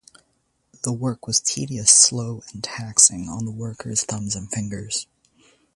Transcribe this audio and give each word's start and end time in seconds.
The 0.81 0.91
work 0.91 1.27
was 1.27 1.39
tedious, 1.39 1.91
slow 1.91 2.41
and 2.51 2.63
taxing 2.63 3.29
on 3.29 3.45
the 3.45 3.51
worker's 3.51 4.01
thumbs 4.03 4.35
and 4.35 4.49
fingers. 4.51 5.05